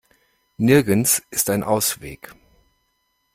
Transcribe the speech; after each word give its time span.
Nirgends 0.57 1.21
ist 1.29 1.51
ein 1.51 1.61
Ausweg. 1.61 2.33